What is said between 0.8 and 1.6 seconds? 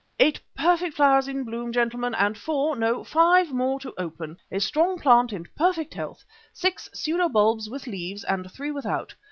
flowers in